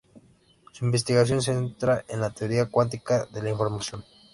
[0.71, 4.03] Su investigación se centra en la teoría cuántica de la información.